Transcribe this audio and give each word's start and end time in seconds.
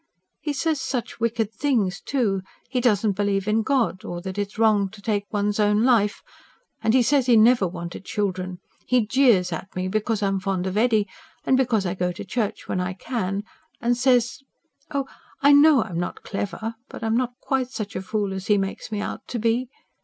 He 0.39 0.51
says 0.51 0.81
such 0.81 1.19
wicked 1.19 1.53
things, 1.53 2.01
too. 2.03 2.41
He 2.71 2.81
doesn't 2.81 3.11
believe 3.11 3.47
in 3.47 3.61
God, 3.61 4.03
or 4.03 4.19
that 4.21 4.39
it 4.39 4.47
is 4.53 4.57
wrong 4.57 4.89
to 4.89 4.99
take 4.99 5.31
one's 5.31 5.59
own 5.59 5.83
life, 5.83 6.23
and 6.81 6.95
he 6.95 7.03
says 7.03 7.27
he 7.27 7.37
never 7.37 7.67
wanted 7.67 8.03
children. 8.03 8.57
He 8.87 9.05
jeers 9.05 9.51
at 9.53 9.67
me 9.75 9.87
because 9.87 10.23
I 10.23 10.27
am 10.29 10.39
fond 10.39 10.65
of 10.65 10.75
Eddy, 10.75 11.07
and 11.45 11.55
because 11.55 11.85
I 11.85 11.93
go 11.93 12.11
to 12.13 12.25
church 12.25 12.67
when 12.67 12.81
I 12.81 12.93
can, 12.93 13.43
and 13.79 13.95
says... 13.95 14.39
oh, 14.89 15.05
I 15.43 15.51
know 15.51 15.83
I 15.83 15.89
am 15.89 15.99
not 15.99 16.23
clever, 16.23 16.73
but 16.89 17.03
I 17.03 17.05
am 17.05 17.15
not 17.15 17.35
quite 17.39 17.69
such 17.69 17.95
a 17.95 18.01
fool 18.01 18.33
as 18.33 18.47
he 18.47 18.57
makes 18.57 18.91
me 18.91 19.01
out 19.01 19.27
to 19.27 19.37
be. 19.37 19.69